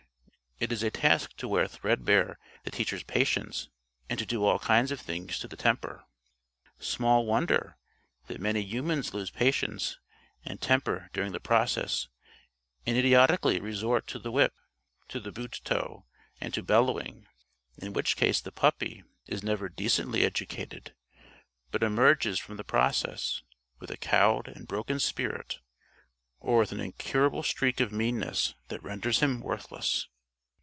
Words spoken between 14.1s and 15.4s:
the whip, to the